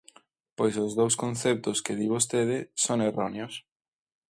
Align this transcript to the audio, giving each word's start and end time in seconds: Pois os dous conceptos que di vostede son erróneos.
Pois 0.57 0.75
os 0.85 0.91
dous 0.99 1.15
conceptos 1.23 1.77
que 1.85 1.97
di 1.99 2.07
vostede 2.13 2.57
son 2.85 2.97
erróneos. 3.09 3.53